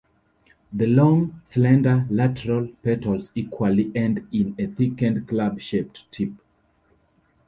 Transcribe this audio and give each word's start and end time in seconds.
The 0.73 0.87
long, 0.87 1.41
slender, 1.45 2.07
lateral 2.09 2.69
petals 2.81 3.31
equally 3.35 3.91
end 3.93 4.27
in 4.31 4.55
a 4.57 4.65
thickened 4.65 5.27
club-shaped 5.27 6.11
tip. 6.11 6.31